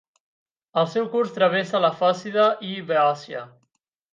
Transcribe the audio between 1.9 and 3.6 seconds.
Fòcida i Beòcia.